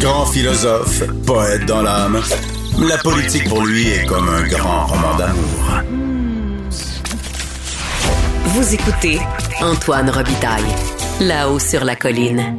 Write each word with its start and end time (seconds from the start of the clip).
Grand 0.00 0.26
philosophe, 0.26 1.02
poète 1.26 1.64
dans 1.66 1.82
l'âme, 1.82 2.18
la 2.88 2.98
politique 2.98 3.48
pour 3.48 3.64
lui 3.64 3.88
est 3.88 4.06
comme 4.06 4.28
un 4.28 4.46
grand 4.46 4.86
roman 4.86 5.16
d'amour. 5.16 5.82
Vous 8.44 8.74
écoutez 8.74 9.18
Antoine 9.62 10.10
Robitaille, 10.10 10.64
là-haut 11.20 11.58
sur 11.58 11.84
la 11.84 11.96
colline. 11.96 12.56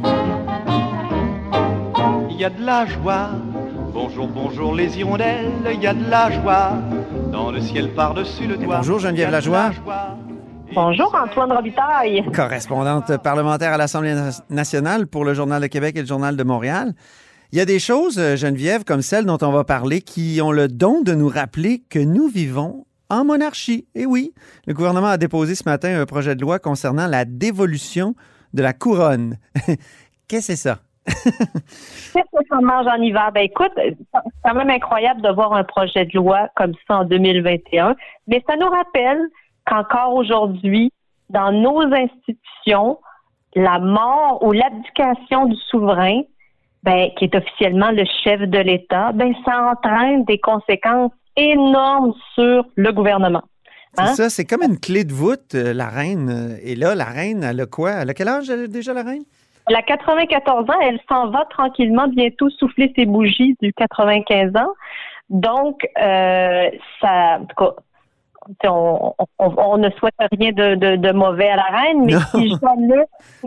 Il 2.30 2.36
y 2.36 2.44
a 2.44 2.50
de 2.50 2.64
la 2.64 2.86
joie. 2.86 3.30
Bonjour, 3.92 4.28
bonjour 4.28 4.74
les 4.74 4.98
hirondelles, 4.98 5.50
il 5.72 5.80
y 5.82 5.86
a 5.86 5.94
de 5.94 6.08
la 6.10 6.30
joie. 6.30 6.72
Dans 7.32 7.50
le 7.50 7.60
ciel 7.60 7.90
par-dessus 7.94 8.46
le 8.46 8.56
toit. 8.56 8.76
bonjour, 8.78 8.98
Geneviève 8.98 9.30
Lajoie. 9.30 9.70
Bonjour 10.74 11.14
Antoine 11.14 11.52
Robitaille. 11.52 12.24
correspondante 12.34 13.16
parlementaire 13.22 13.72
à 13.72 13.76
l'Assemblée 13.78 14.14
na- 14.14 14.30
nationale 14.50 15.06
pour 15.06 15.24
le 15.24 15.32
Journal 15.34 15.62
de 15.62 15.66
Québec 15.66 15.96
et 15.96 16.00
le 16.02 16.06
Journal 16.06 16.36
de 16.36 16.44
Montréal. 16.44 16.92
Il 17.50 17.56
y 17.56 17.62
a 17.62 17.64
des 17.64 17.78
choses, 17.78 18.18
euh, 18.18 18.36
Geneviève, 18.36 18.84
comme 18.84 19.00
celle 19.00 19.24
dont 19.24 19.38
on 19.40 19.50
va 19.50 19.64
parler, 19.64 20.02
qui 20.02 20.38
ont 20.42 20.52
le 20.52 20.68
don 20.68 21.00
de 21.00 21.14
nous 21.14 21.28
rappeler 21.28 21.82
que 21.88 21.98
nous 21.98 22.28
vivons 22.28 22.84
en 23.08 23.24
monarchie. 23.24 23.86
Et 23.94 24.04
oui, 24.04 24.34
le 24.66 24.74
gouvernement 24.74 25.06
a 25.06 25.16
déposé 25.16 25.54
ce 25.54 25.64
matin 25.64 25.98
un 25.98 26.04
projet 26.04 26.36
de 26.36 26.42
loi 26.42 26.58
concernant 26.58 27.06
la 27.06 27.24
dévolution 27.24 28.14
de 28.52 28.62
la 28.62 28.74
couronne. 28.74 29.38
Qu'est-ce 30.28 30.28
que 30.28 30.40
c'est 30.40 30.56
ça? 30.56 30.78
Qu'est-ce 31.06 32.12
que 32.12 32.46
ça 32.50 32.60
mange 32.60 32.86
en 32.86 33.00
hiver? 33.00 33.30
Ben 33.32 33.44
écoute, 33.44 33.72
c'est 33.76 33.96
quand 34.44 34.54
même 34.54 34.68
incroyable 34.68 35.22
de 35.22 35.30
voir 35.30 35.54
un 35.54 35.64
projet 35.64 36.04
de 36.04 36.14
loi 36.14 36.50
comme 36.54 36.74
ça 36.86 36.98
en 36.98 37.04
2021, 37.04 37.96
mais 38.26 38.44
ça 38.46 38.56
nous 38.56 38.68
rappelle 38.68 39.22
qu'encore 39.64 40.14
aujourd'hui, 40.14 40.92
dans 41.30 41.50
nos 41.50 41.80
institutions, 41.80 42.98
la 43.54 43.78
mort 43.78 44.42
ou 44.42 44.52
l'abdication 44.52 45.46
du 45.46 45.56
souverain, 45.70 46.20
ben, 46.82 47.08
qui 47.16 47.24
est 47.24 47.34
officiellement 47.34 47.90
le 47.90 48.04
chef 48.24 48.40
de 48.40 48.58
l'État, 48.58 49.12
ben, 49.12 49.32
ça 49.44 49.72
entraîne 49.72 50.24
des 50.24 50.38
conséquences 50.38 51.12
énormes 51.36 52.12
sur 52.34 52.64
le 52.76 52.92
gouvernement. 52.92 53.42
C'est 53.94 54.02
Hein? 54.02 54.14
ça, 54.14 54.28
c'est 54.30 54.44
comme 54.44 54.62
une 54.62 54.78
clé 54.78 55.04
de 55.04 55.12
voûte, 55.12 55.54
euh, 55.54 55.72
la 55.72 55.88
reine. 55.88 56.28
euh, 56.30 56.56
Et 56.62 56.74
là, 56.76 56.94
la 56.94 57.04
reine, 57.06 57.42
elle 57.42 57.60
a 57.60 57.66
quoi? 57.66 57.90
Elle 58.02 58.10
a 58.10 58.14
quel 58.14 58.28
âge 58.28 58.48
déjà, 58.48 58.92
la 58.92 59.02
reine? 59.02 59.22
Elle 59.68 59.76
a 59.76 59.82
94 59.82 60.68
ans, 60.70 60.80
elle 60.82 60.98
s'en 61.08 61.30
va 61.30 61.44
tranquillement 61.50 62.08
bientôt 62.08 62.48
souffler 62.50 62.92
ses 62.96 63.06
bougies 63.06 63.56
du 63.60 63.72
95 63.74 64.52
ans. 64.56 64.72
Donc, 65.30 65.80
euh, 66.00 66.70
ça, 67.00 67.38
en 67.40 67.44
tout 67.44 67.56
cas, 67.56 68.70
on, 68.70 69.14
on- 69.38 69.54
on 69.58 69.76
ne 69.78 69.90
souhaite 69.90 70.14
rien 70.38 70.52
de, 70.52 70.74
de- 70.74 70.96
de 70.96 71.12
mauvais 71.12 71.50
à 71.50 71.56
la 71.56 71.64
reine, 71.64 72.04
mais 72.06 72.12
Non. 72.14 72.20
si 72.34 72.48
jamais 72.48 73.04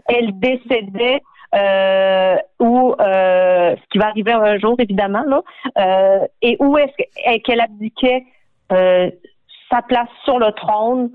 elle 0.09 0.39
décédait, 0.39 1.21
euh, 1.55 2.35
ou 2.59 2.93
euh, 2.99 3.75
ce 3.75 3.87
qui 3.91 3.97
va 3.97 4.07
arriver 4.07 4.31
un 4.31 4.57
jour 4.59 4.75
évidemment 4.79 5.23
là, 5.27 5.41
euh, 5.77 6.25
et 6.41 6.57
où 6.59 6.77
est-ce 6.77 6.93
que- 6.97 7.09
est- 7.25 7.39
qu'elle 7.41 7.61
abdiquait 7.61 8.23
sa 8.69 9.81
place 9.81 10.07
sur 10.23 10.39
le 10.39 10.51
trône 10.53 11.11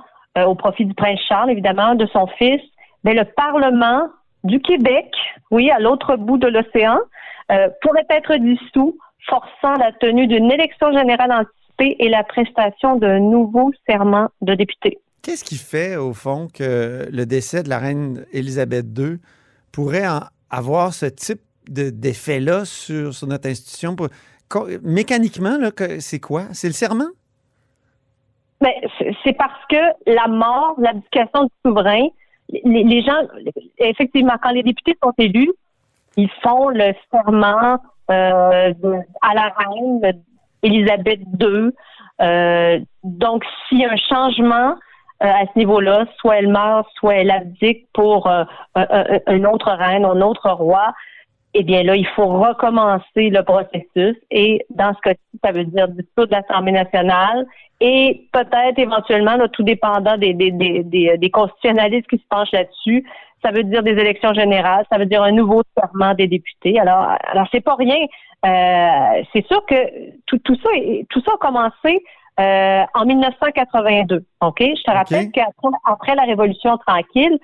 au 0.47 0.55
profit 0.55 0.85
du 0.85 0.93
prince 0.95 1.21
Charles 1.27 1.51
évidemment, 1.51 1.95
de 1.95 2.07
son 2.07 2.27
fils, 2.39 2.61
mais 3.05 3.15
le 3.15 3.25
Parlement 3.25 4.09
du 4.45 4.61
Québec, 4.61 5.11
oui, 5.51 5.71
à 5.71 5.79
l'autre 5.79 6.17
bout 6.17 6.37
de 6.37 6.49
l'océan, 6.49 6.99
pourrait 7.81 8.07
être 8.11 8.37
dissous, 8.37 8.99
forçant 9.27 9.75
la 9.79 9.93
tenue 9.93 10.27
d'une 10.27 10.51
élection 10.53 10.93
générale 10.93 11.33
anticipée 11.33 11.97
et 11.99 12.09
la 12.11 12.23
prestation 12.25 12.97
d'un 12.97 13.21
nouveau 13.21 13.71
serment 13.89 14.29
de 14.43 14.55
député. 14.55 14.99
Qu'est-ce 15.23 15.43
qui 15.45 15.57
fait, 15.57 15.97
au 15.97 16.13
fond, 16.13 16.49
que 16.53 17.09
le 17.11 17.25
décès 17.27 17.63
de 17.63 17.69
la 17.71 17.79
reine 17.79 18.25
Élisabeth 18.33 18.87
II 18.99 19.19
pourrait 19.77 20.09
avoir 20.49 20.95
ce 20.95 21.05
type 21.05 21.43
de- 21.69 21.91
d'effet-là 21.91 22.65
sur, 22.65 23.11
notre 23.27 23.47
institution? 23.51 23.95
Mécaniquement, 24.83 25.59
c'est 25.99 26.19
quoi? 26.19 26.45
C'est 26.53 26.69
le 26.69 26.73
serment? 26.73 27.11
Mais 28.63 28.75
c'est- 29.23 29.37
parce 29.37 29.63
que 29.69 29.83
la 30.07 30.29
mort, 30.29 30.77
l'abdication 30.79 31.45
du 31.45 31.51
souverain, 31.67 32.07
les, 32.65 33.03
gens, 33.03 33.21
effectivement, 33.79 34.37
quand 34.43 34.53
les 34.53 34.63
députés 34.63 34.97
sont 35.03 35.13
élus, 35.19 35.53
ils 36.17 36.31
font 36.43 36.71
le 36.71 36.95
serment 37.11 37.79
euh, 38.11 38.73
à 39.21 39.35
la 39.35 39.53
reine 39.59 40.23
Élisabeth 40.63 41.21
II. 41.39 41.71
Euh, 42.23 42.81
donc, 43.05 43.45
s'il 43.69 43.81
y 43.81 43.85
a 43.85 43.93
un 43.93 43.97
changement 43.97 44.77
euh, 45.23 45.27
à 45.27 45.45
ce 45.53 45.59
niveau-là, 45.59 46.07
soit 46.19 46.37
elle 46.39 46.49
meurt, 46.49 46.89
soit 46.95 47.17
elle 47.17 47.31
abdique 47.31 47.87
pour 47.93 48.27
euh, 48.27 48.45
un, 48.75 48.87
un- 48.91 49.21
un 49.27 49.45
autre 49.45 49.71
reine, 49.71 50.05
un 50.05 50.21
autre 50.21 50.51
roi, 50.51 50.93
eh 51.55 51.63
bien 51.63 51.83
là, 51.83 51.97
il 51.97 52.07
faut 52.09 52.27
recommencer 52.27 53.31
le 53.31 53.43
processus. 53.43 54.17
Et 54.31 54.67
dans 54.71 54.93
ce 54.95 55.01
cas-ci, 55.01 55.41
ça 55.43 55.53
veut 55.53 55.65
dire 55.65 55.89
dissoudre 55.89 56.33
l'Assemblée 56.33 56.73
nationale 56.73 57.47
et 57.81 58.27
peut-être 58.33 58.79
éventuellement, 58.79 59.37
tout 59.53 59.63
dépendant 59.63 60.17
des, 60.19 60.35
des, 60.35 60.51
des, 60.51 60.83
des, 60.83 61.17
des 61.17 61.31
constitutionnalistes 61.31 62.09
qui 62.09 62.19
se 62.19 62.27
penchent 62.29 62.53
là-dessus, 62.53 63.05
ça 63.43 63.51
veut 63.53 63.65
dire 63.65 63.83
des 63.83 63.93
élections 63.93 64.35
générales, 64.35 64.85
ça 64.91 64.99
veut 64.99 65.07
dire 65.07 65.23
un 65.23 65.33
nouveau 65.33 65.63
serment 65.79 66.15
des 66.15 66.27
députés. 66.27 66.79
Alors, 66.79 67.17
alors 67.31 67.47
c'est 67.53 67.61
pas 67.61 67.75
rien. 67.75 68.01
Euh, 68.45 69.23
c'est 69.33 69.47
sûr 69.47 69.65
que 69.67 69.77
tout, 70.27 70.39
tout 70.39 70.57
ça, 70.57 70.71
tout 71.11 71.23
ça 71.25 71.33
a 71.35 71.39
commencé 71.39 72.03
euh, 72.41 72.83
en 72.95 73.05
1982. 73.07 74.25
Ok, 74.41 74.61
je 74.61 74.83
te 74.83 74.91
rappelle 74.91 75.31
qu'après 75.33 75.69
après 75.85 76.15
la 76.15 76.23
Révolution 76.25 76.77
tranquille, 76.79 77.39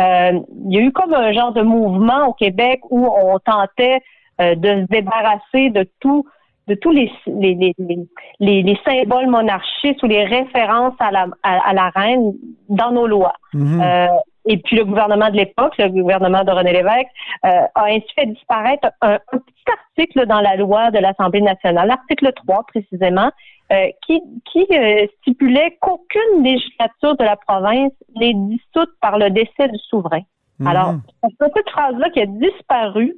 euh, 0.00 0.32
il 0.66 0.74
y 0.74 0.78
a 0.78 0.80
eu 0.82 0.92
comme 0.92 1.14
un 1.14 1.32
genre 1.32 1.52
de 1.52 1.62
mouvement 1.62 2.26
au 2.28 2.32
Québec 2.34 2.80
où 2.90 3.06
on 3.06 3.38
tentait 3.38 4.00
euh, 4.40 4.54
de 4.54 4.82
se 4.82 4.86
débarrasser 4.88 5.70
de 5.70 5.88
tout 6.00 6.26
de 6.68 6.74
tous 6.74 6.90
les, 6.90 7.10
les, 7.28 7.54
les, 7.54 7.72
les, 7.78 7.98
les- 8.40 8.62
les 8.64 8.78
symboles 8.84 9.28
monarchistes 9.28 10.02
ou 10.02 10.08
les 10.08 10.24
références 10.24 10.94
à 10.98 11.12
la, 11.12 11.28
à, 11.44 11.70
à 11.70 11.72
la 11.72 11.90
reine 11.90 12.32
dans 12.68 12.90
nos 12.90 13.06
lois. 13.06 13.34
Mhm. 13.54 13.80
Euh, 13.80 14.06
et 14.46 14.56
puis 14.58 14.76
le 14.76 14.84
gouvernement 14.84 15.30
de 15.30 15.36
l'époque, 15.36 15.74
le 15.78 15.88
gouvernement 15.88 16.42
de 16.42 16.50
René 16.50 16.72
Lévesque, 16.72 17.06
euh, 17.44 17.50
a 17.74 17.84
ainsi 17.84 18.06
fait 18.16 18.26
disparaître 18.26 18.88
un, 19.00 19.14
un 19.32 19.38
petit 19.38 19.64
article 19.96 20.26
dans 20.26 20.40
la 20.40 20.56
loi 20.56 20.90
de 20.90 20.98
l'Assemblée 20.98 21.40
nationale, 21.40 21.86
l'article 21.86 22.32
3 22.32 22.64
précisément, 22.66 23.30
euh, 23.72 23.88
qui, 24.06 24.20
qui 24.44 24.66
euh, 24.70 25.06
stipulait 25.20 25.76
qu'aucune 25.80 26.44
législature 26.44 27.16
de 27.16 27.24
la 27.24 27.36
province 27.36 27.92
n'est 28.14 28.34
dissoute 28.34 28.90
par 29.00 29.18
le 29.18 29.30
décès 29.30 29.68
du 29.68 29.78
souverain. 29.90 30.22
Mhm. 30.58 30.66
Alors, 30.66 30.94
c'est 31.22 31.52
cette 31.54 31.70
phrase-là 31.70 32.10
qui 32.10 32.20
a 32.20 32.26
disparu 32.26 33.16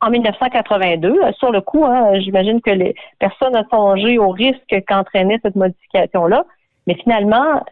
en 0.00 0.10
1982. 0.10 1.08
Euh, 1.08 1.32
Sur 1.38 1.50
le 1.50 1.60
coup, 1.60 1.84
hein, 1.84 2.18
j'imagine 2.20 2.60
que 2.60 2.70
les 2.70 2.94
personnes 3.18 3.56
ont 3.56 3.66
songé 3.70 4.18
au 4.18 4.30
risque 4.30 4.74
qu'entraînait 4.86 5.38
cette 5.42 5.56
modification-là, 5.56 6.44
mais 6.86 6.94
finalement, 6.94 7.62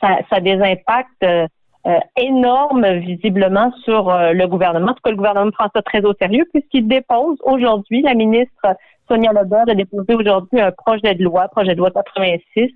ça, 0.00 0.18
ça 0.30 0.36
a 0.36 0.40
des 0.40 0.60
impacts 0.60 1.22
euh, 1.22 1.46
euh, 1.86 1.98
énormes 2.16 2.98
visiblement 2.98 3.72
sur 3.84 4.10
le 4.10 4.46
gouvernement. 4.46 4.92
En 4.92 4.94
tout 4.94 5.02
cas, 5.04 5.10
le 5.10 5.16
gouvernement 5.16 5.50
prend 5.50 5.68
ça 5.74 5.82
très 5.82 6.02
au 6.04 6.14
sérieux 6.14 6.46
puisqu'il 6.52 6.88
dépose 6.88 7.36
aujourd'hui, 7.42 8.00
la 8.00 8.14
ministre 8.14 8.66
Sonia 9.08 9.32
Lebert 9.32 9.64
a 9.68 9.74
déposé 9.74 10.14
aujourd'hui 10.14 10.60
un 10.60 10.72
projet 10.72 11.14
de 11.14 11.22
loi, 11.22 11.48
projet 11.48 11.74
de 11.74 11.78
loi 11.78 11.90
86, 11.90 12.70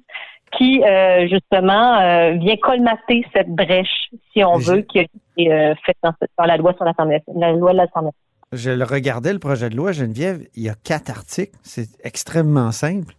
qui 0.56 0.82
euh, 0.84 1.26
justement 1.28 1.98
euh, 2.00 2.32
vient 2.32 2.56
colmater 2.56 3.24
cette 3.34 3.48
brèche, 3.50 4.08
si 4.32 4.42
on 4.44 4.58
Je- 4.58 4.72
veut, 4.72 4.82
qui 4.82 5.00
a 5.00 5.02
été 5.02 5.52
euh, 5.52 5.74
faite 5.84 5.96
dans, 6.02 6.12
dans 6.38 6.44
la 6.44 6.56
loi 6.56 6.72
sur 6.74 6.84
l'Assemblée, 6.84 7.22
la 7.34 7.52
loi 7.52 7.72
de 7.72 7.78
l'Assemblée. 7.78 8.12
Je 8.52 8.70
le 8.70 8.84
regardais, 8.84 9.32
le 9.34 9.38
projet 9.38 9.68
de 9.68 9.76
loi, 9.76 9.92
Geneviève, 9.92 10.40
il 10.56 10.62
y 10.62 10.68
a 10.70 10.74
quatre 10.82 11.10
articles. 11.10 11.52
C'est 11.62 11.88
extrêmement 12.02 12.72
simple. 12.72 13.12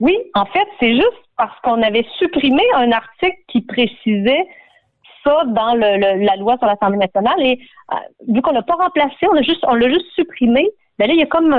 Oui, 0.00 0.16
en 0.34 0.46
fait, 0.46 0.66
c'est 0.80 0.94
juste 0.94 1.12
parce 1.36 1.58
qu'on 1.62 1.82
avait 1.82 2.06
supprimé 2.18 2.62
un 2.74 2.90
article 2.92 3.36
qui 3.48 3.60
précisait 3.60 4.46
ça 5.24 5.44
dans 5.48 5.74
le, 5.74 5.98
le- 5.98 6.24
la 6.24 6.36
loi 6.36 6.56
sur 6.56 6.66
l'Assemblée 6.66 6.98
nationale 6.98 7.40
et 7.42 7.58
vu 8.28 8.40
qu'on 8.40 8.52
l'a 8.52 8.62
pas 8.62 8.74
remplacé, 8.76 9.26
on 9.30 9.34
l'a 9.34 9.42
juste 9.42 9.64
on 9.68 9.74
l'a 9.74 9.88
juste 9.88 10.06
supprimé. 10.14 10.66
Ben 10.98 11.08
là, 11.08 11.14
il 11.14 11.20
y 11.20 11.22
a 11.22 11.26
comme 11.26 11.52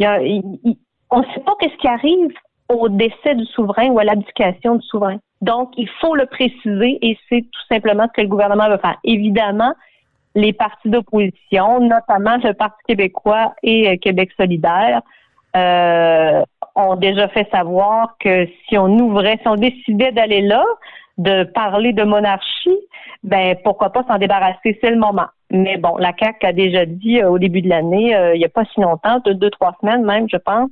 on 0.00 1.18
ne 1.18 1.24
sait 1.34 1.40
pas 1.40 1.54
qu'est-ce 1.60 1.76
qui 1.76 1.88
arrive 1.88 2.32
au 2.68 2.88
décès 2.88 3.34
du 3.34 3.44
souverain 3.46 3.88
ou 3.88 3.98
à 3.98 4.04
l'abdication 4.04 4.76
du 4.76 4.86
souverain. 4.86 5.18
Donc, 5.42 5.72
il 5.76 5.88
faut 6.00 6.14
le 6.14 6.26
préciser 6.26 6.98
et 7.02 7.18
c'est 7.28 7.42
tout 7.42 7.66
simplement 7.68 8.06
ce 8.08 8.12
que 8.12 8.22
le 8.22 8.28
gouvernement 8.28 8.68
veut 8.68 8.78
faire. 8.78 8.96
Évidemment, 9.04 9.74
les 10.34 10.52
partis 10.52 10.88
d'opposition, 10.88 11.80
notamment 11.80 12.36
le 12.42 12.54
Parti 12.54 12.82
québécois 12.88 13.54
et 13.62 13.88
euh, 13.88 13.96
Québec 13.96 14.30
solidaire, 14.36 15.02
euh, 15.56 16.42
ont 16.74 16.96
déjà 16.96 17.28
fait 17.28 17.48
savoir 17.50 18.16
que 18.18 18.48
si 18.68 18.76
on 18.76 18.88
ouvrait, 18.98 19.38
si 19.42 19.48
on 19.48 19.54
décidait 19.54 20.10
d'aller 20.10 20.40
là, 20.40 20.64
de 21.18 21.44
parler 21.44 21.92
de 21.92 22.02
monarchie, 22.02 22.78
ben 23.22 23.56
pourquoi 23.62 23.90
pas 23.90 24.04
s'en 24.08 24.18
débarrasser, 24.18 24.76
c'est 24.80 24.90
le 24.90 24.98
moment. 24.98 25.28
Mais 25.50 25.76
bon, 25.76 25.96
la 25.98 26.12
CAQ 26.18 26.46
a 26.46 26.52
déjà 26.52 26.86
dit 26.86 27.20
euh, 27.20 27.30
au 27.30 27.38
début 27.38 27.62
de 27.62 27.68
l'année, 27.68 28.16
euh, 28.16 28.34
il 28.34 28.38
n'y 28.38 28.44
a 28.44 28.48
pas 28.48 28.64
si 28.64 28.80
longtemps, 28.80 29.18
deux, 29.24 29.34
deux, 29.34 29.50
trois 29.50 29.76
semaines 29.80 30.04
même, 30.04 30.26
je 30.28 30.38
pense, 30.38 30.70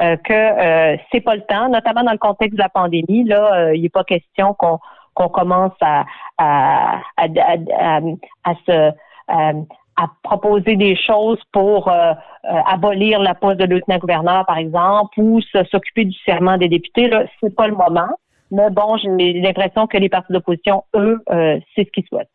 euh, 0.00 0.16
que 0.16 0.32
euh, 0.32 0.96
c'est 1.10 1.20
pas 1.20 1.34
le 1.34 1.42
temps, 1.42 1.68
notamment 1.68 2.02
dans 2.04 2.12
le 2.12 2.18
contexte 2.18 2.56
de 2.56 2.62
la 2.62 2.68
pandémie. 2.68 3.24
Là, 3.24 3.54
euh, 3.54 3.76
il 3.76 3.82
n'est 3.82 3.88
pas 3.88 4.04
question 4.04 4.54
qu'on 4.54 4.78
qu'on 5.14 5.28
commence 5.28 5.74
à 5.80 6.04
à, 6.38 7.00
à, 7.16 7.26
à, 7.26 8.00
à, 8.44 8.54
se 8.66 8.92
à, 9.28 9.52
à 9.96 10.06
proposer 10.22 10.76
des 10.76 10.96
choses 10.96 11.40
pour 11.52 11.88
euh, 11.88 12.12
euh, 12.44 12.60
abolir 12.66 13.20
la 13.20 13.34
poste 13.34 13.58
de 13.58 13.66
lieutenant-gouverneur, 13.66 14.46
par 14.46 14.56
exemple, 14.56 15.20
ou 15.20 15.40
s'occuper 15.70 16.06
du 16.06 16.16
serment 16.24 16.56
des 16.56 16.68
députés. 16.68 17.08
Là, 17.08 17.24
c'est 17.40 17.54
pas 17.54 17.66
le 17.66 17.74
moment. 17.74 18.08
Mais 18.50 18.70
bon, 18.70 18.96
j'ai 18.96 19.32
l'impression 19.34 19.86
que 19.86 19.96
les 19.98 20.08
partis 20.08 20.32
d'opposition, 20.32 20.84
eux, 20.94 21.22
euh, 21.30 21.58
c'est 21.74 21.84
ce 21.84 21.90
qu'ils 21.90 22.06
souhaitent. 22.06 22.28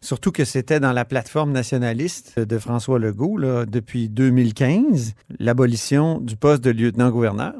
Surtout 0.00 0.32
que 0.32 0.44
c'était 0.44 0.80
dans 0.80 0.92
la 0.92 1.04
plateforme 1.04 1.52
nationaliste 1.52 2.38
de 2.38 2.58
François 2.58 2.98
Legault 2.98 3.38
depuis 3.66 4.08
2015, 4.08 5.14
l'abolition 5.38 6.18
du 6.18 6.36
poste 6.36 6.64
de 6.64 6.70
lieutenant-gouverneur. 6.70 7.54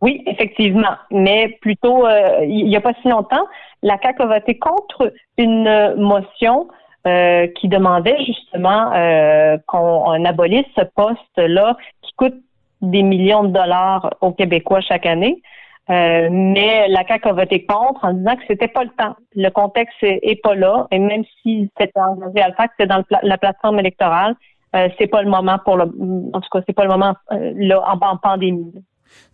Oui, 0.00 0.22
effectivement. 0.26 0.96
Mais 1.10 1.56
plutôt, 1.60 2.06
il 2.42 2.66
n'y 2.66 2.76
a 2.76 2.80
pas 2.80 2.92
si 3.02 3.08
longtemps, 3.08 3.46
la 3.82 3.98
CAQ 4.02 4.22
a 4.22 4.26
voté 4.26 4.58
contre 4.58 5.12
une 5.38 5.94
motion 5.96 6.68
euh, 7.06 7.48
qui 7.48 7.68
demandait 7.68 8.16
justement 8.24 8.90
euh, 8.94 9.58
qu'on 9.66 10.24
abolisse 10.24 10.64
ce 10.74 10.84
poste-là 10.96 11.76
qui 12.00 12.12
coûte 12.14 12.36
des 12.80 13.02
millions 13.02 13.44
de 13.44 13.52
dollars 13.52 14.14
aux 14.22 14.32
Québécois 14.32 14.80
chaque 14.80 15.04
année. 15.04 15.42
Euh, 15.90 16.28
mais 16.30 16.88
la 16.88 17.06
CAQ 17.06 17.28
a 17.28 17.32
voté 17.32 17.66
contre 17.66 18.04
en 18.04 18.14
disant 18.14 18.36
que 18.36 18.42
c'était 18.48 18.68
pas 18.68 18.84
le 18.84 18.90
temps. 18.90 19.16
Le 19.34 19.50
contexte 19.50 19.96
est, 20.02 20.42
pas 20.42 20.54
là. 20.54 20.86
Et 20.90 20.98
même 20.98 21.24
si 21.42 21.70
c'était 21.78 22.00
engagé 22.00 22.40
à 22.40 22.48
le 22.48 22.54
faire, 22.54 22.68
c'est 22.78 22.86
dans 22.86 23.04
la 23.22 23.38
plateforme 23.38 23.80
électorale, 23.80 24.34
euh, 24.74 24.88
c'est 24.98 25.06
pas 25.06 25.22
le 25.22 25.28
moment 25.28 25.58
pour 25.62 25.76
le. 25.76 25.84
En 26.32 26.40
tout 26.40 26.48
cas, 26.50 26.60
c'est 26.66 26.72
pas 26.72 26.84
le 26.84 26.90
moment 26.90 27.14
là 27.30 27.84
en, 27.86 28.16
pandémie. 28.16 28.72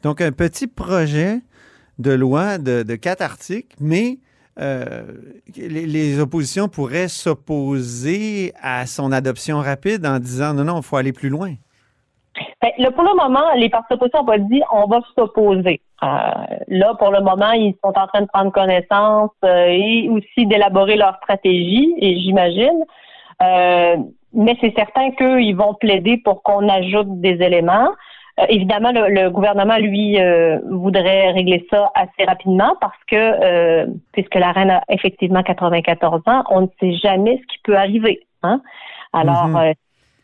Donc 0.03 0.21
un 0.21 0.33
petit 0.33 0.67
projet 0.67 1.39
de 1.99 2.13
loi 2.13 2.59
de, 2.59 2.95
quatre 2.97 3.23
articles, 3.23 3.77
mais 3.81 4.19
euh, 4.59 5.03
les, 5.57 6.19
oppositions 6.19 6.69
pourraient 6.69 7.09
s'opposer 7.09 8.53
à 8.61 8.87
son 8.87 9.13
adoption 9.13 9.59
rapide 9.61 10.05
en 10.05 10.19
disant 10.19 10.53
non, 10.53 10.65
non, 10.65 10.81
il 10.81 10.83
faut 10.83 10.97
aller 10.97 11.13
plus 11.13 11.29
loin. 11.29 11.55
Ben, 12.63 12.93
pour 12.93 13.05
le 13.05 13.17
moment, 13.17 13.53
les 13.57 13.69
partis 13.69 13.93
d'opposition 13.93 14.21
n'ont 14.21 14.27
pas 14.27 14.39
dit 14.39 14.63
on 14.73 14.87
va 14.87 15.01
s'opposer. 15.17 15.81
Euh, 16.03 16.07
là, 16.69 16.95
pour 16.99 17.11
le 17.11 17.21
moment, 17.21 17.53
ils 17.53 17.75
sont 17.85 17.93
en 17.97 18.07
train 18.07 18.23
de 18.23 18.29
prendre 18.33 18.53
connaissance 18.53 19.31
euh, 19.45 19.67
et 19.69 20.09
aussi 20.09 20.47
d'élaborer 20.47 20.97
leur 20.97 21.17
stratégie, 21.17 21.95
et 21.99 22.19
j'imagine. 22.21 22.85
mais 24.33 24.57
c'est 24.61 24.75
certain 24.77 25.11
qu'ils 25.13 25.57
vont 25.57 25.75
plaider 25.75 26.19
pour 26.19 26.43
qu'on 26.43 26.69
ajoute 26.69 27.21
des 27.21 27.43
éléments. 27.43 27.91
Euh, 28.41 28.47
évidemment, 28.49 28.93
le, 28.93 29.29
gouvernement, 29.31 29.77
lui, 29.77 30.21
euh, 30.21 30.59
voudrait 30.71 31.33
régler 31.33 31.67
ça 31.71 31.91
assez 31.95 32.25
rapidement 32.27 32.75
parce 32.81 32.99
que, 33.09 33.17
euh, 33.17 33.87
puisque 34.13 34.35
la 34.35 34.53
reine 34.53 34.71
a 34.71 34.83
effectivement 34.89 35.43
94 35.43 36.23
ans, 36.27 36.45
on 36.51 36.63
ne 36.63 36.67
sait 36.79 36.93
jamais 36.93 37.39
ce 37.39 37.47
qui 37.55 37.59
peut 37.65 37.77
arriver. 37.77 38.21
Hein? 38.43 38.63
Alors, 39.13 39.49
mhm. 39.49 39.75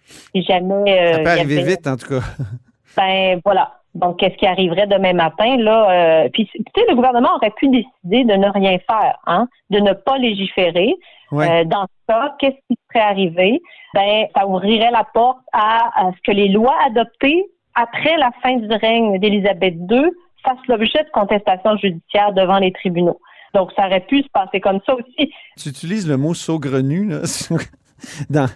Si 0.07 0.43
jamais... 0.43 1.13
ça 1.15 1.19
peut 1.21 1.31
arriver 1.31 1.63
vite, 1.63 1.87
en 1.87 1.97
tout 1.97 2.09
cas. 2.09 2.25
ben, 2.97 3.41
voilà. 3.45 3.73
Donc, 3.95 4.19
qu'est-ce 4.19 4.37
qui 4.37 4.47
arriverait 4.47 4.87
demain 4.87 5.15
matin? 5.15 5.57
Là, 5.57 6.29
puis, 6.31 6.47
tu 6.53 6.63
sais, 6.77 6.85
le 6.89 6.95
gouvernement 6.95 7.35
aurait 7.37 7.53
pu 7.57 7.69
décider 7.69 8.25
de 8.25 8.35
ne 8.35 8.49
rien 8.51 8.79
faire, 8.87 9.19
hein, 9.27 9.49
de 9.71 9.79
ne 9.79 9.95
pas 9.95 10.19
légiférer. 10.19 10.95
dans 11.33 11.87
ce 11.87 12.07
cas, 12.07 12.35
qu'est-ce 12.39 12.59
qui 12.69 12.79
serait 12.93 13.05
arrivé? 13.05 13.63
Ben, 13.95 14.27
ça 14.37 14.47
ouvrirait 14.47 14.91
la 14.91 15.07
porte 15.15 15.39
à 15.55 16.11
ce 16.15 16.31
que 16.31 16.37
les 16.37 16.49
lois 16.49 16.77
adoptées 16.87 17.47
après 17.77 18.17
la 18.17 18.31
fin 18.43 18.57
du 18.57 18.67
règne 18.67 19.21
d'Élisabeth 19.21 19.75
II, 19.89 20.11
fasse 20.43 20.59
l'objet 20.67 21.05
de 21.05 21.11
contestations 21.13 21.77
judiciaires 21.77 22.33
devant 22.33 22.59
les 22.59 22.73
tribunaux. 22.73 23.21
Donc, 23.55 23.71
ça 23.77 23.87
aurait 23.87 24.01
pu 24.01 24.23
se 24.23 24.29
passer 24.33 24.61
comme 24.61 24.81
ça 24.85 24.95
aussi. 24.95 25.31
Tu 25.57 25.69
utilises 25.69 26.09
le 26.09 26.17
mot 26.17 26.35
saugrenu 26.35 27.07
là, 27.07 27.21
dans, 28.31 28.47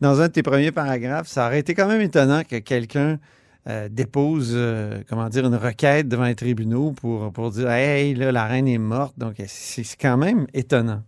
dans 0.00 0.20
un 0.20 0.28
de 0.28 0.32
tes 0.32 0.42
premiers 0.42 0.72
paragraphes. 0.72 1.28
Ça 1.28 1.46
aurait 1.46 1.60
été 1.60 1.74
quand 1.74 1.86
même 1.86 2.00
étonnant 2.00 2.42
que 2.48 2.58
quelqu'un 2.58 3.18
euh, 3.68 3.88
dépose, 3.88 4.54
euh, 4.56 5.02
comment 5.08 5.28
dire, 5.28 5.46
une 5.46 5.54
requête 5.54 6.08
devant 6.08 6.24
les 6.24 6.34
tribunaux 6.34 6.90
pour, 6.90 7.32
pour 7.32 7.50
dire 7.50 7.70
Hey, 7.70 8.14
là, 8.14 8.32
la 8.32 8.44
reine 8.44 8.66
est 8.66 8.78
morte. 8.78 9.16
Donc, 9.18 9.34
c'est 9.46 9.84
quand 10.00 10.16
même 10.16 10.46
étonnant. 10.52 11.02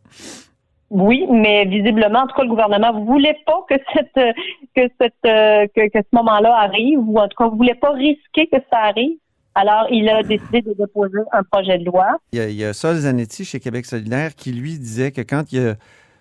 Oui, 0.91 1.27
mais 1.29 1.65
visiblement, 1.65 2.21
en 2.21 2.27
tout 2.29 2.37
cas, 2.37 2.45
le 2.45 2.51
gouvernement 2.51 2.93
voulait 3.05 3.37
pas 3.45 3.65
que 3.69 3.75
cette 3.93 4.35
que 4.77 4.83
cette 5.01 5.15
euh, 5.27 5.67
que, 5.75 5.89
ce 5.93 6.17
moment-là 6.17 6.55
arrive, 6.57 7.01
ou 7.01 7.19
en 7.19 7.27
tout 7.27 7.37
cas, 7.37 7.49
voulait 7.49 7.75
pas 7.75 7.91
risquer 7.91 8.47
que 8.47 8.59
ça 8.71 8.79
arrive. 8.79 9.19
Alors, 9.57 9.87
il 9.91 10.09
a 10.09 10.23
décidé 10.23 10.63
de 10.63 10.75
déposer 10.75 11.19
un 11.33 11.43
projet 11.43 11.79
de 11.79 11.85
loi. 11.85 12.19
Il 12.33 12.39
y 12.39 12.43
a, 12.43 12.49
il 12.49 12.57
y 12.57 12.65
a 12.65 12.73
Sol 12.73 12.97
Zanetti 12.97 13.45
chez 13.45 13.59
Québec 13.59 13.87
solidaire 13.87 14.37
qui 14.37 14.53
lui 14.53 14.79
disait 14.79 15.11
que 15.11 15.23
quand 15.23 15.53
il 15.53 15.69
a 15.69 15.75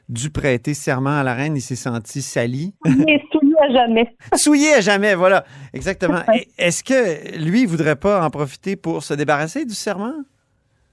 dû 0.10 0.30
prêter 0.30 0.74
serment 0.74 1.20
à 1.20 1.24
la 1.24 1.34
reine, 1.34 1.56
il 1.56 1.62
s'est 1.62 1.76
senti 1.76 2.22
sali. 2.22 2.74
est 2.86 3.22
souillé 3.32 3.56
à 3.62 3.72
jamais. 3.72 4.16
souillé 4.36 4.74
à 4.76 4.82
jamais, 4.82 5.16
voilà, 5.16 5.44
exactement. 5.74 6.22
Est-ce 6.58 6.84
que 6.84 7.38
lui, 7.38 7.62
il 7.62 7.68
voudrait 7.68 7.96
pas 7.96 8.26
en 8.26 8.30
profiter 8.30 8.76
pour 8.76 9.04
se 9.04 9.14
débarrasser 9.14 9.66
du 9.66 9.74
serment? 9.74 10.14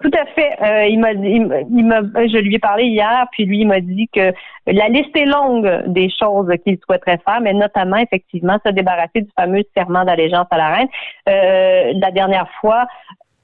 Tout 0.02 0.10
à 0.18 0.24
fait. 0.34 0.50
Euh, 0.62 0.86
il 0.86 0.98
m'a, 0.98 1.12
il, 1.12 1.84
m'a, 1.84 2.00
je 2.00 2.38
lui 2.38 2.54
ai 2.54 2.58
parlé 2.58 2.84
hier, 2.84 3.26
puis 3.32 3.44
lui 3.44 3.60
il 3.60 3.66
m'a 3.66 3.80
dit 3.80 4.08
que 4.08 4.32
la 4.66 4.88
liste 4.88 5.14
est 5.14 5.26
longue 5.26 5.68
des 5.88 6.08
choses 6.08 6.48
qu'il 6.64 6.78
souhaiterait 6.78 7.20
faire, 7.22 7.42
mais 7.42 7.52
notamment 7.52 7.98
effectivement 7.98 8.56
se 8.64 8.72
débarrasser 8.72 9.20
du 9.20 9.30
fameux 9.38 9.62
serment 9.76 10.06
d'allégeance 10.06 10.46
à 10.50 10.56
la 10.56 10.68
reine. 10.68 10.88
Euh, 11.28 11.92
la 12.00 12.10
dernière 12.12 12.48
fois, 12.62 12.86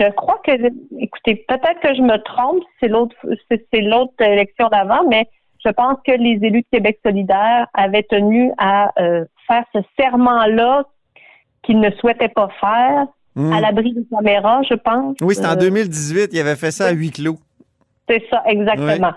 je 0.01 0.11
crois 0.13 0.41
que, 0.45 0.53
écoutez, 0.99 1.45
peut-être 1.49 1.81
que 1.81 1.95
je 1.95 2.03
me 2.03 2.17
trompe, 2.23 2.63
c'est 2.81 2.89
l'autre, 2.89 3.17
c'est, 3.51 3.81
l'autre 3.81 4.15
élection 4.21 4.69
d'avant, 4.69 5.07
mais 5.09 5.27
je 5.67 5.71
pense 5.71 5.99
que 6.07 6.13
les 6.13 6.39
élus 6.43 6.63
de 6.63 6.67
Québec 6.71 6.99
solidaire 7.05 7.67
avaient 7.75 8.05
tenu 8.05 8.53
à 8.57 8.93
euh, 9.01 9.25
faire 9.47 9.65
ce 9.75 9.81
serment-là 9.99 10.85
qu'ils 11.63 11.81
ne 11.81 11.91
souhaitaient 11.91 12.29
pas 12.29 12.49
faire 12.61 13.07
Hmm. 13.37 13.53
à 13.53 13.61
l'abri 13.61 13.93
des 13.93 14.07
caméras, 14.11 14.63
je 14.63 14.75
pense. 14.75 15.15
Oui, 15.21 15.35
c'était 15.35 15.47
en 15.47 15.57
2018. 15.57 16.21
Euh, 16.21 16.27
il 16.33 16.41
avait 16.41 16.57
fait 16.57 16.71
ça 16.71 16.87
à 16.87 16.93
huis 16.93 17.11
clos. 17.11 17.37
C'est 18.09 18.25
ça, 18.31 18.43
exactement. 18.47 19.13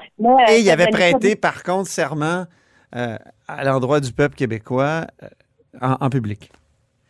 Et 0.49 0.59
il 0.59 0.69
avait 0.69 0.87
prêté, 0.87 1.37
par 1.37 1.63
contre, 1.63 1.87
serment 1.87 2.43
euh, 2.97 3.17
à 3.47 3.63
l'endroit 3.63 4.01
du 4.01 4.11
peuple 4.11 4.35
québécois 4.35 5.05
euh, 5.23 5.27
en, 5.79 6.09
public. 6.09 6.51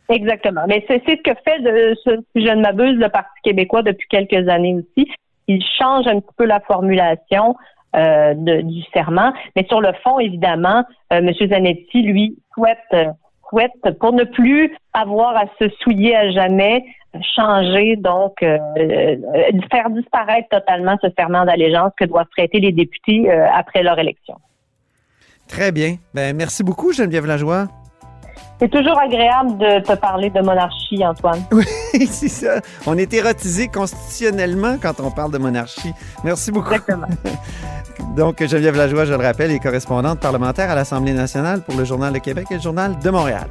Exactement. 0.09 0.65
Mais 0.67 0.85
c'est 0.87 1.01
ce 1.07 1.15
que 1.15 1.31
fait, 1.43 1.59
de, 1.61 1.95
si 2.05 2.45
je 2.45 2.51
ne 2.51 2.61
m'abuse, 2.61 2.99
le 2.99 3.09
Parti 3.09 3.41
québécois 3.43 3.81
depuis 3.81 4.07
quelques 4.07 4.47
années 4.47 4.75
aussi. 4.75 5.09
Il 5.47 5.63
change 5.79 6.05
un 6.05 6.19
petit 6.19 6.35
peu 6.37 6.45
la 6.45 6.59
formulation 6.59 7.55
du 7.93 8.81
serment. 8.93 9.33
Mais 9.55 9.65
sur 9.67 9.81
le 9.81 9.91
fond, 10.03 10.19
évidemment, 10.19 10.83
M. 11.09 11.31
Zanetti, 11.33 12.03
lui, 12.03 12.37
souhaite 12.53 12.77
souhaite, 13.49 13.71
pour 13.99 14.13
ne 14.13 14.23
plus 14.23 14.71
avoir 14.93 15.35
à 15.35 15.45
se 15.59 15.69
souiller 15.81 16.15
à 16.15 16.31
jamais, 16.31 16.85
changer, 17.35 17.95
donc 17.95 18.41
euh, 18.43 18.57
euh, 18.77 19.15
faire 19.71 19.89
disparaître 19.89 20.49
totalement 20.49 20.97
ce 21.01 21.07
serment 21.17 21.45
d'allégeance 21.45 21.91
que 21.99 22.05
doivent 22.05 22.27
traiter 22.37 22.59
les 22.59 22.71
députés 22.71 23.29
euh, 23.29 23.47
après 23.51 23.83
leur 23.83 23.97
élection. 23.99 24.35
Très 25.47 25.71
bien. 25.71 25.95
Ben, 26.13 26.35
merci 26.35 26.63
beaucoup, 26.63 26.93
Geneviève 26.93 27.25
Lajoie. 27.25 27.67
C'est 28.59 28.69
toujours 28.69 28.99
agréable 28.99 29.57
de 29.57 29.79
te 29.79 29.93
parler 29.95 30.29
de 30.29 30.41
monarchie, 30.41 31.05
Antoine. 31.05 31.41
Oui, 31.51 31.65
c'est 32.09 32.27
ça. 32.27 32.59
On 32.85 32.97
est 32.97 33.13
érotisé 33.13 33.69
constitutionnellement 33.69 34.77
quand 34.81 34.99
on 34.99 35.11
parle 35.11 35.31
de 35.31 35.37
monarchie. 35.37 35.93
Merci 36.25 36.51
beaucoup. 36.51 36.73
Exactement. 36.73 37.07
Donc, 38.17 38.43
Geneviève 38.43 38.75
Lajoie, 38.75 39.05
je 39.05 39.13
le 39.13 39.23
rappelle, 39.23 39.51
est 39.51 39.59
correspondante 39.59 40.19
parlementaire 40.19 40.69
à 40.69 40.75
l'Assemblée 40.75 41.13
nationale 41.13 41.61
pour 41.61 41.75
le 41.75 41.85
Journal 41.85 42.11
de 42.11 42.19
Québec 42.19 42.47
et 42.51 42.55
le 42.55 42.61
Journal 42.61 42.97
de 42.99 43.09
Montréal. 43.09 43.47